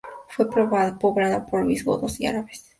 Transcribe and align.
Fue 0.29 0.49
poblada 0.49 1.45
por 1.45 1.63
visigodos 1.67 2.19
y 2.19 2.25
árabes. 2.25 2.63